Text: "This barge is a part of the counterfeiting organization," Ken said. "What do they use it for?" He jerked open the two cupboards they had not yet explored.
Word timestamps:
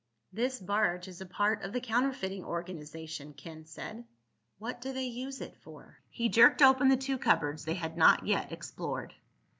"This 0.33 0.59
barge 0.59 1.07
is 1.07 1.21
a 1.21 1.27
part 1.27 1.61
of 1.61 1.73
the 1.73 1.79
counterfeiting 1.79 2.43
organization," 2.43 3.33
Ken 3.33 3.65
said. 3.67 4.03
"What 4.57 4.81
do 4.81 4.91
they 4.91 5.03
use 5.05 5.41
it 5.41 5.55
for?" 5.55 5.99
He 6.09 6.27
jerked 6.27 6.63
open 6.63 6.89
the 6.89 6.97
two 6.97 7.19
cupboards 7.19 7.65
they 7.65 7.75
had 7.75 7.97
not 7.97 8.25
yet 8.25 8.51
explored. 8.51 9.13